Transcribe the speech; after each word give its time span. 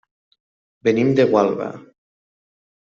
Venim 0.89 1.13
de 1.21 1.27
Gualba. 1.35 1.71